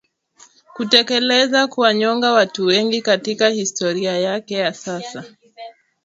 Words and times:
kutekeleza 0.75 1.67
kuwanyonga 1.67 2.31
watu 2.31 2.65
wengi 2.65 3.01
katika 3.01 3.49
historia 3.49 4.17
yake 4.17 4.53
ya 4.55 4.73
sasa 4.73 5.23